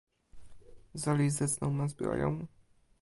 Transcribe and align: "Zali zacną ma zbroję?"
"Zali 0.95 1.29
zacną 1.29 1.71
ma 1.71 1.87
zbroję?" 1.87 2.45